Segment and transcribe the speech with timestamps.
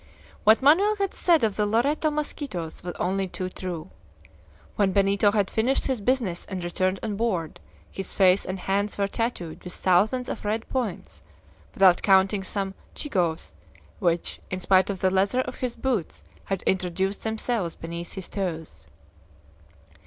[0.45, 3.91] What Manoel had said of the Loreto mosquitoes was only too true.
[4.75, 7.59] When Benito had finished his business and returned on board,
[7.91, 11.21] his face and hands were tattooed with thousands of red points,
[11.75, 13.53] without counting some chigoes,
[13.99, 18.87] which, in spite of the leather of his boots, had introduced themselves beneath his toes.